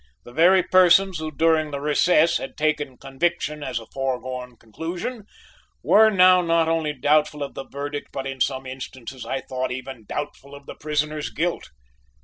The 0.23 0.33
very 0.33 0.63
persons 0.63 1.19
who 1.19 1.29
during 1.29 1.69
the 1.69 1.79
recess 1.79 2.37
had 2.37 2.57
taken 2.57 2.97
conviction 2.97 3.61
as 3.61 3.77
a 3.77 3.85
foregone 3.93 4.57
conclusion 4.57 5.25
were 5.83 6.09
now 6.09 6.41
not 6.41 6.67
only 6.67 6.91
doubtful 6.91 7.43
of 7.43 7.53
the 7.53 7.65
verdict, 7.67 8.07
but 8.11 8.25
in 8.25 8.41
some 8.41 8.65
instances, 8.65 9.27
I 9.27 9.41
thought, 9.41 9.71
even 9.71 10.05
doubtful 10.05 10.55
of 10.55 10.65
the 10.65 10.73
prisoner's 10.73 11.29
guilt. 11.29 11.69